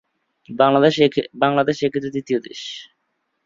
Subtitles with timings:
[0.49, 2.61] বাংলাদেশ এ ক্ষেত্রে দ্বিতীয় দেশ।